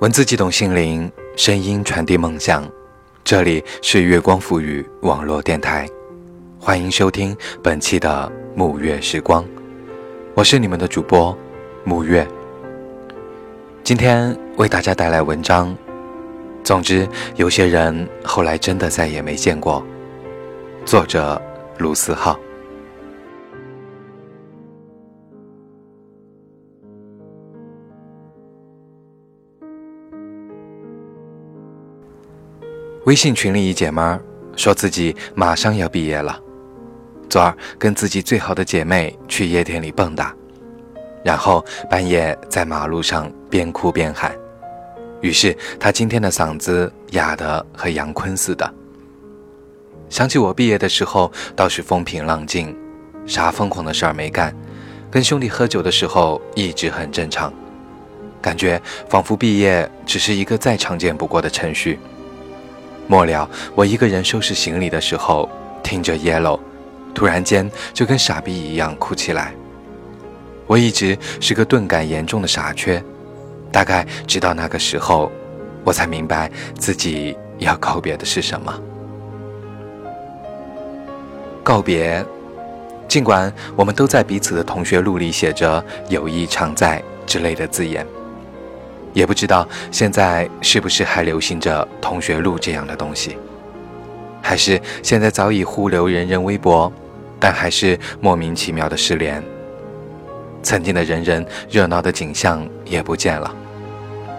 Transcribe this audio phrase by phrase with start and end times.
[0.00, 2.68] 文字激动心灵，声音传递梦想。
[3.22, 5.88] 这里是月光赋予网络电台，
[6.58, 9.44] 欢迎收听本期的沐月时光。
[10.34, 11.36] 我是你们的主播
[11.86, 12.26] 沐月。
[13.84, 15.74] 今天为大家带来文章。
[16.64, 19.82] 总之，有些人后来真的再也没见过。
[20.84, 21.40] 作者：
[21.78, 22.36] 卢思浩。
[33.04, 34.18] 微信群里一姐们儿
[34.56, 36.40] 说自己马上要毕业了，
[37.28, 40.32] 昨儿跟自己最好的姐妹去夜店里蹦跶，
[41.22, 44.34] 然后半夜在马路上边哭边喊，
[45.20, 48.74] 于是她今天的嗓子哑得和杨坤似的。
[50.08, 52.74] 想起我毕业的时候倒是风平浪静，
[53.26, 54.56] 啥疯狂的事儿没干，
[55.10, 57.52] 跟兄弟喝酒的时候一直很正常，
[58.40, 61.98] 感觉仿佛毕业只是一个再常见不过的程序。
[63.06, 65.48] 末了，我一个人收拾行李的时候，
[65.82, 66.56] 听着《Yellow》，
[67.14, 69.54] 突然间就跟傻逼一样哭起来。
[70.66, 73.02] 我一直是个钝感严重的傻缺，
[73.70, 75.30] 大概直到那个时候，
[75.84, 78.80] 我才明白自己要告别的是什么。
[81.62, 82.24] 告别，
[83.06, 88.06] 尽管我们都在彼此的同学录里写着“友谊常在”之类的字眼。
[89.14, 93.38] 也不知道现在是不是还流行着同学录这样的东西，
[94.42, 96.92] 还是现在早已互留人人微博，
[97.40, 99.42] 但还是莫名其妙的失联。
[100.62, 103.54] 曾经的人人热闹的景象也不见了，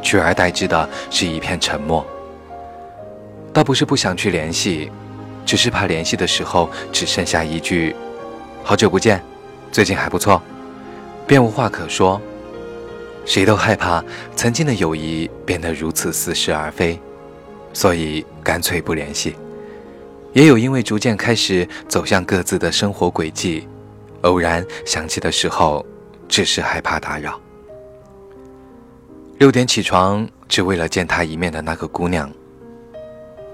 [0.00, 2.04] 取而代之的是一片沉默。
[3.52, 4.90] 倒不是不想去联系，
[5.44, 7.94] 只是怕联系的时候只剩下一句
[8.64, 9.22] “好久不见，
[9.70, 10.40] 最近还不错”，
[11.26, 12.18] 便无话可说。
[13.24, 16.98] 谁都害怕曾经的友谊变得如此似是而非，
[17.72, 19.36] 所以干脆不联系。
[20.32, 23.68] 也有因为逐渐开始走向各自的生活轨迹，
[24.22, 25.84] 偶然想起的时候，
[26.28, 27.38] 只是害怕打扰。
[29.38, 32.30] 六点起床，只为了见他一面的那个姑娘。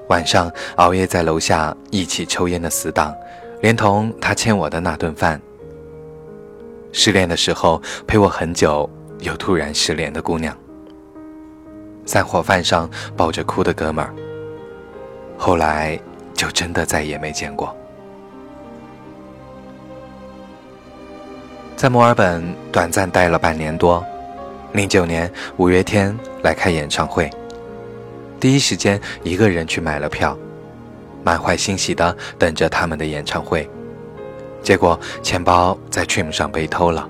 [0.09, 3.15] 晚上熬夜在楼下一起抽烟的死党，
[3.61, 5.41] 连同他欠我的那顿饭。
[6.93, 8.89] 失恋的时候陪我很久。
[9.21, 10.57] 又突然失联的姑娘，
[12.07, 14.15] 散伙饭上抱着哭的哥们儿，
[15.37, 15.99] 后来
[16.35, 17.75] 就真的再也没见过。
[21.77, 22.43] 在墨尔本
[22.73, 24.05] 短暂待了半年多，
[24.73, 27.31] 零九年五月天来开演唱会，
[28.41, 30.37] 第一时间一个人去买了票，
[31.23, 33.69] 满怀欣喜的等着他们的演唱会，
[34.63, 37.09] 结果钱包在 Trim 上被偷了。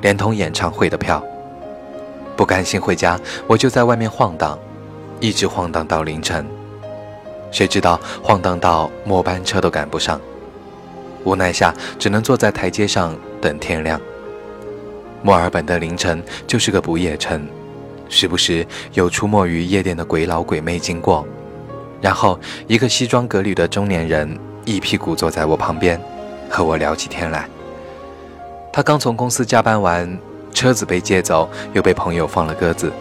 [0.00, 1.22] 连同演唱会的票，
[2.36, 4.58] 不甘心回家，我就在外面晃荡，
[5.20, 6.46] 一直晃荡到凌晨。
[7.50, 10.20] 谁知道晃荡到末班车都赶不上，
[11.24, 14.00] 无奈下只能坐在台阶上等天亮。
[15.22, 17.48] 墨尔本的凌晨就是个不夜城，
[18.08, 21.26] 时不时有出没于夜店的鬼佬鬼妹经过，
[22.00, 22.38] 然后
[22.68, 26.00] 一个西装革履的中年人一屁股坐在我旁边，
[26.48, 27.48] 和我聊起天来。
[28.72, 30.18] 他刚从公司加班完，
[30.52, 32.92] 车子被借走，又被朋友放了鸽子，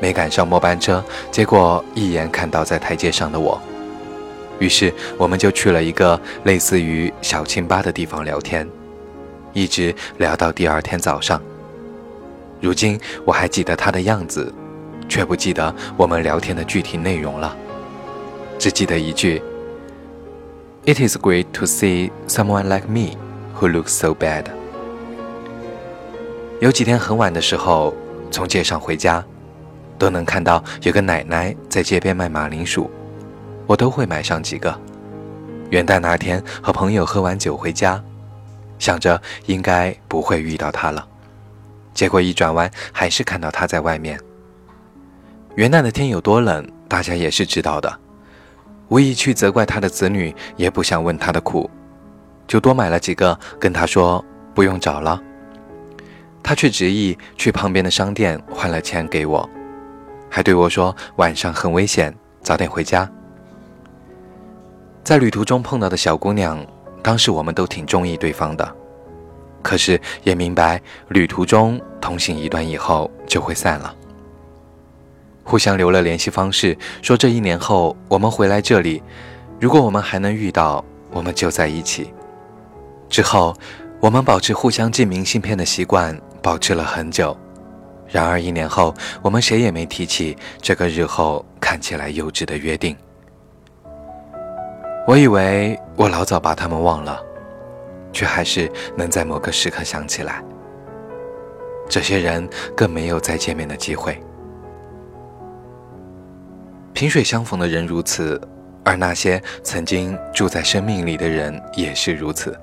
[0.00, 3.60] 没赶上末班车，结果一眼看到在台阶上的我，
[4.58, 8.66] 于是我们就去了一个类似于小清吧的地方聊天，
[9.52, 11.40] 一直聊到第二天早上。
[12.60, 14.52] 如今我还记得他的样子，
[15.08, 17.56] 却不记得我们聊天的具体内容了，
[18.58, 19.42] 只记得一句
[20.84, 23.16] ：“It is great to see someone like me
[23.58, 24.44] who looks so bad。”
[26.60, 27.94] 有几天很晚的时候，
[28.32, 29.24] 从街上回家，
[29.96, 32.90] 都能看到有个奶奶在街边卖马铃薯，
[33.64, 34.76] 我都会买上几个。
[35.70, 38.02] 元旦那天和朋友喝完酒回家，
[38.78, 41.06] 想着应该不会遇到她了，
[41.94, 44.18] 结果一转弯还是看到她在外面。
[45.54, 48.00] 元旦的天有多冷，大家也是知道的，
[48.88, 51.70] 无意去责怪他的子女，也不想问他的苦，
[52.48, 54.24] 就多买了几个，跟他说
[54.54, 55.22] 不用找了。
[56.48, 59.46] 他却执意去旁边的商店换了钱给我，
[60.30, 62.10] 还对我说晚上很危险，
[62.40, 63.06] 早点回家。
[65.04, 66.66] 在旅途中碰到的小姑娘，
[67.02, 68.66] 当时我们都挺中意对方的，
[69.60, 73.94] 可是也明白旅途中同行一段以后就会散了。
[75.44, 79.02] 互相留了联系方式，说这一年后我们回来这里，
[79.60, 82.10] 如果我们还能遇到，我们就在一起。
[83.10, 83.54] 之后，
[84.00, 86.18] 我们保持互相寄明信片的习惯。
[86.42, 87.36] 保持了很久，
[88.06, 92.96] 然而一年后，我们谁也没提起这个日后看起来幼稚的约定。
[95.06, 97.20] 我以为我老早把他们忘了，
[98.12, 100.42] 却还是能在某个时刻想起来。
[101.88, 102.46] 这些人
[102.76, 104.22] 更没有再见面的机会。
[106.92, 108.38] 萍水相逢的人如此，
[108.84, 112.58] 而那些曾经住在生命里的人也是如此。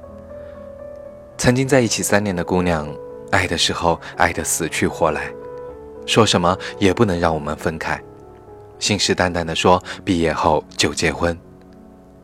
[1.38, 2.88] 曾经在一起三年的姑娘，
[3.36, 5.30] 爱的时候爱得死去活来，
[6.06, 8.02] 说什么也不能让我们分开，
[8.80, 11.38] 信誓旦旦地说毕业后就结婚，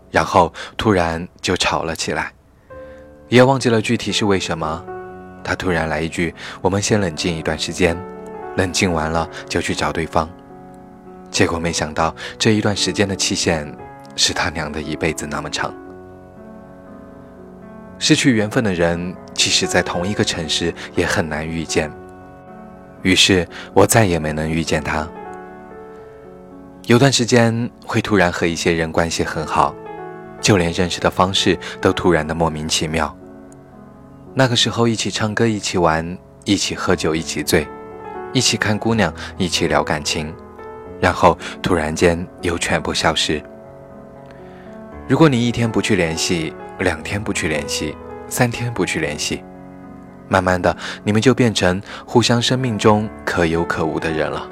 [0.09, 2.31] 然后突然就吵了起来，
[3.27, 4.85] 也忘记了具体是为什么。
[5.43, 7.97] 他突然来一句：“我们先冷静一段时间，
[8.55, 10.29] 冷静完了就去找对方。”
[11.29, 13.69] 结果没想到这一段时间的期限，
[14.15, 15.73] 是他娘的一辈子那么长。
[18.01, 21.89] 失去缘分的人，即使在同一个城市，也很难遇见。
[23.03, 25.07] 于是我再也没能遇见他。
[26.87, 29.75] 有段时间会突然和一些人关系很好，
[30.41, 33.15] 就连认识的方式都突然的莫名其妙。
[34.33, 37.67] 那个时候，一起唱歌，一起玩，一起喝酒，一起醉，
[38.33, 40.33] 一起看姑娘，一起聊感情，
[40.99, 43.39] 然后突然间又全部消失。
[45.07, 46.51] 如果你一天不去联系，
[46.81, 47.95] 两天不去联系，
[48.27, 49.43] 三天不去联系，
[50.27, 54.47] 慢慢的，你们就变成互相生命中可有可无的人了。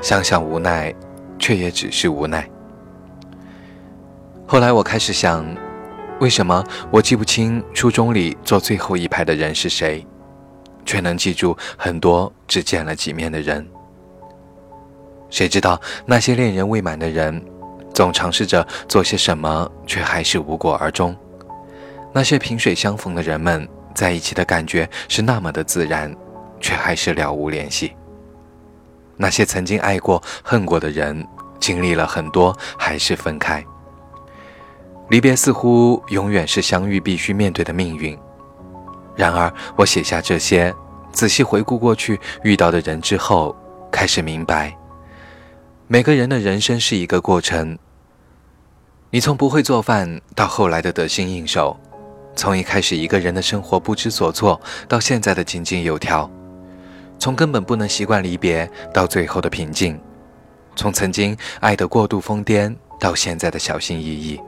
[0.00, 0.94] 想想无奈，
[1.38, 2.48] 却也只是无奈。
[4.46, 5.46] 后来我开始想。
[6.20, 10.04] 为什么我记不清初中里坐最后一排的人是谁，
[10.84, 13.64] 却能记住很多只见了几面的人？
[15.30, 17.40] 谁知道那些恋人未满的人，
[17.98, 21.16] 总尝试着做些什么，却还是无果而终？
[22.12, 26.14] 那些萍水相逢的人们，在一起的感觉是那么的自然，
[26.60, 27.96] 却还是了无联系。
[29.16, 31.26] 那些曾经爱过、恨过的人，
[31.58, 33.64] 经历了很多，还是分开。
[35.08, 38.16] 离别似乎永远是相遇必须面对的命运。
[39.16, 40.72] 然而，我写下这些，
[41.10, 43.56] 仔细回顾过去遇到的人之后，
[43.90, 44.72] 开始明白，
[45.88, 47.76] 每个人的人生是一个过程。
[49.10, 51.74] 你从不会做饭到后来的得心应手，
[52.36, 56.30] 从一开始一个人的生活不知所措到现在的井井有条，
[57.18, 59.98] 从根本不能习惯离别到最后的平静，
[60.76, 64.38] 从曾经爱得过度疯癫到现在的小心翼翼。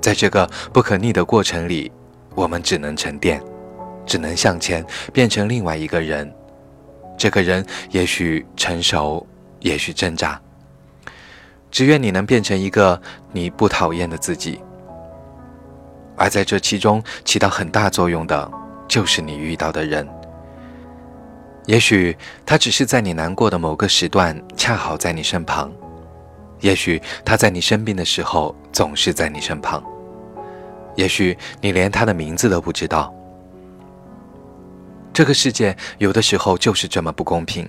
[0.00, 1.90] 在这个不可逆的过程里，
[2.36, 3.42] 我们只能沉淀，
[4.06, 6.32] 只能向前，变成另外一个人。
[7.18, 9.26] 这个人也许成熟，
[9.58, 10.40] 也许挣扎。
[11.70, 13.00] 只愿你能变成一个
[13.32, 14.60] 你不讨厌的自己。
[16.16, 18.50] 而在这其中起到很大作用的，
[18.86, 20.06] 就是你遇到的人。
[21.66, 25.70] 也许他只是在你难过的某个时段，恰好在你身旁。
[26.60, 29.82] 也许他在你生病的时候总是在你身旁，
[30.94, 33.14] 也许你连他的名字都不知道。
[35.12, 37.66] 这个世界有的时候就是这么不公平，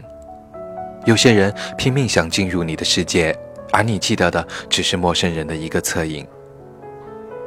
[1.05, 3.33] 有些人拼命想进入你的世界，
[3.71, 6.25] 而你记得的只是陌生人的一个侧影；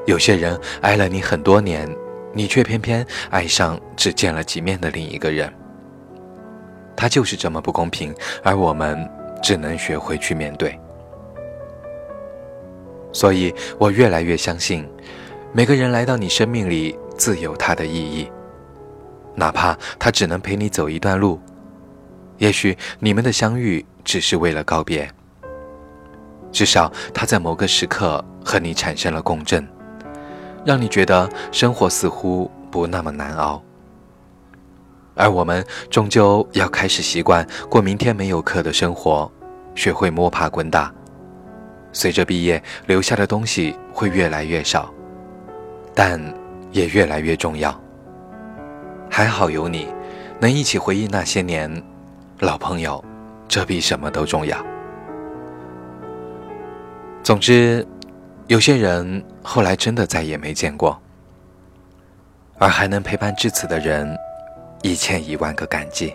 [0.07, 1.89] 有些人爱了你很多年，
[2.33, 5.53] 你却偏偏爱上只见了几面的另一个人。
[6.97, 9.09] 他就是这么不公平，而我们
[9.43, 10.79] 只能学会去面对。
[13.13, 14.89] 所以我越来越相信，
[15.53, 18.29] 每个人来到你生命里自有他的意义，
[19.35, 21.41] 哪怕他只能陪你走一段路，
[22.39, 25.09] 也许你们的相遇只是为了告别，
[26.55, 29.67] 至少他在某个时刻和你产生了共振，
[30.65, 33.61] 让你觉得生活似乎不那么难熬。
[35.17, 39.29] 而我们终究要开始习惯过明天没有课的生活，
[39.75, 40.95] 学会摸爬滚打。
[41.93, 44.89] 随着毕业，留下的东西会越来越少，
[45.93, 46.21] 但
[46.71, 47.77] 也越来越重要。
[49.11, 49.89] 还好有你，
[50.39, 51.83] 能一起回忆那些年，
[52.39, 53.05] 老朋友，
[53.49, 54.57] 这比什么都重要。
[57.25, 57.85] 总之，
[58.49, 61.01] 有些人后来真的再也没见过，
[62.59, 64.15] 而还能陪伴至此的人，
[64.83, 66.15] 一千一万个感激。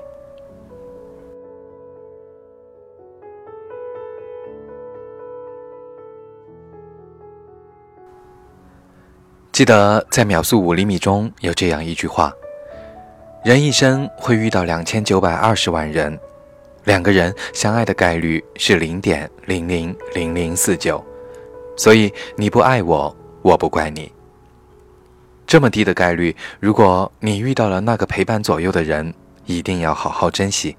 [9.51, 12.31] 记得在秒速五厘米中有这样一句话：
[13.43, 16.17] 人一生会遇到两千九百二十万人，
[16.85, 21.03] 两个人相爱的概率是零点零零零零四九，
[21.77, 24.11] 所以你不爱我，我不怪你。
[25.45, 29.13] 这么低的概率，如果你遇到了那个陪伴左右的人，
[29.45, 30.77] 一定要好好珍惜。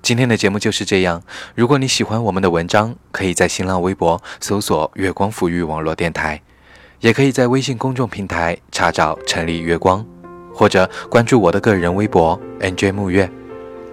[0.00, 1.22] 今天的节目就是这样。
[1.56, 6.40] 如果你喜欢我们的文章，可以在新浪微博搜索“月光抚育网络电台”，
[7.00, 10.06] 也可以在微信公众平台查找“城里月光”，
[10.54, 13.28] 或者关注我的个人微博 “nj 木月”。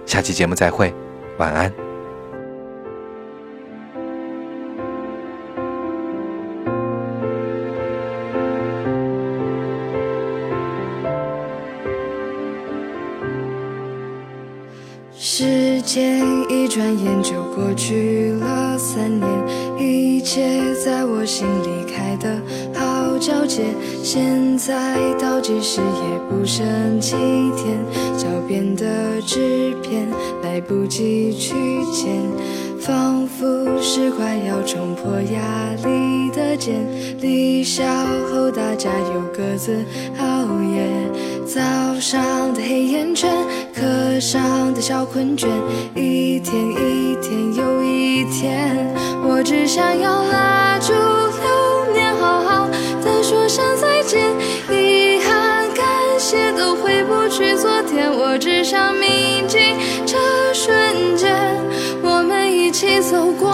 [0.06, 0.94] 下期节目再会，
[1.36, 1.70] 晚安。
[15.18, 19.28] 时间一转眼就过去了三年，
[19.76, 22.40] 一切在我心里开的
[23.18, 23.64] 交接。
[24.02, 27.12] 现在倒计时也不剩几
[27.56, 27.78] 天，
[28.16, 30.08] 脚边的纸片
[30.42, 31.54] 来不及去
[31.92, 32.08] 捡，
[32.78, 33.44] 仿佛
[33.80, 36.74] 是快要冲破压力的茧。
[37.20, 37.84] 离校
[38.30, 39.84] 后大家又各自
[40.18, 40.86] 熬夜。
[41.46, 41.60] 早
[42.00, 43.30] 上的黑眼圈，
[43.74, 45.46] 课上的小困倦，
[45.94, 48.76] 一天一天又一天，
[49.22, 50.92] 我只想要拉住
[58.36, 59.56] 我只想铭记
[60.04, 60.18] 这
[60.52, 61.34] 瞬间，
[62.02, 63.50] 我们一起走过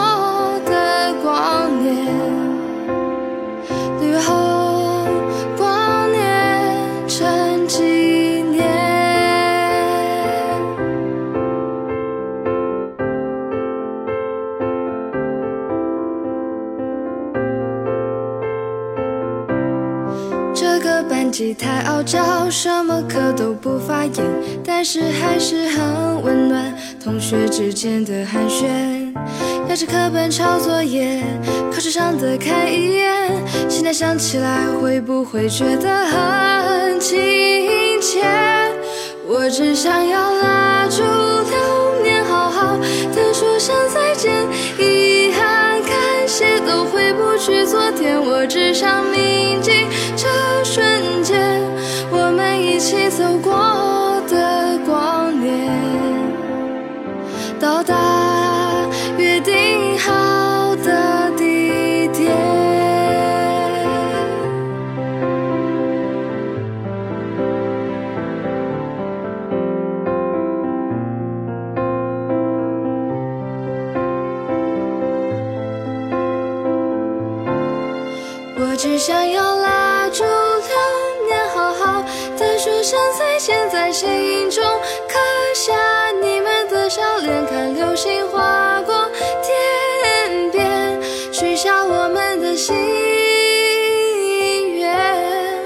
[21.55, 24.25] 太傲娇，什么课都不发言，
[24.65, 26.75] 但是还是很温暖。
[27.03, 29.13] 同学之间的寒暄，
[29.69, 31.23] 压着课本抄作业，
[31.73, 33.31] 考试上的看一眼。
[33.69, 37.19] 现在想起来，会不会觉得很亲
[38.01, 38.23] 切？
[39.27, 44.33] 我只想要拉住流年，好好的说声再见。
[44.79, 49.73] 遗憾、感谢都回不去昨天，我只想铭记
[50.17, 50.29] 这
[50.63, 51.22] 瞬。
[52.83, 53.53] 一起走过
[54.29, 55.71] 的光年，
[57.61, 57.95] 到达
[59.17, 62.33] 约定好的地点。
[78.59, 80.25] 我只想要拉住。
[80.25, 80.75] 流
[81.29, 82.05] 年，好好
[82.83, 82.99] 深
[83.39, 84.63] 深，在剪影中
[85.09, 85.19] 刻
[85.55, 85.73] 下
[86.21, 89.09] 你们的笑脸，看流星划过
[89.41, 91.01] 天边，
[91.33, 92.75] 许下我们的心
[94.75, 95.65] 愿，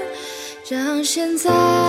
[0.69, 1.86] 让现在。